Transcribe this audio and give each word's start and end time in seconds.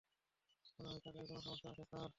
মনে 0.75 0.89
হয় 0.89 0.99
চাকায় 1.03 1.25
কোনো 1.27 1.41
সমস্যা 1.41 1.67
আছে, 1.71 1.83
স্যার। 1.83 2.09